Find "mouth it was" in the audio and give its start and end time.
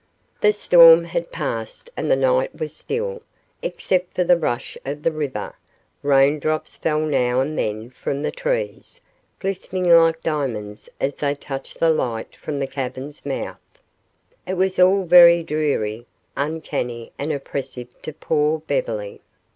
13.27-14.79